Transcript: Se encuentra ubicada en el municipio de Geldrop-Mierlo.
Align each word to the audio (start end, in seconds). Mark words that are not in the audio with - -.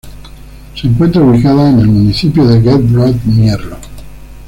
Se 0.73 0.87
encuentra 0.87 1.21
ubicada 1.21 1.69
en 1.69 1.77
el 1.81 1.85
municipio 1.85 2.43
de 2.47 2.59
Geldrop-Mierlo. 2.59 3.77